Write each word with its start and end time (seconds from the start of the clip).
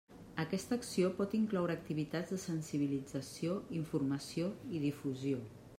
Aquesta 0.43 0.77
acció 0.79 1.11
pot 1.19 1.35
incloure 1.39 1.75
activitats 1.81 2.33
de 2.35 2.41
sensibilització, 2.47 3.61
informació 3.83 4.53
i 4.79 4.85
difusió. 4.91 5.47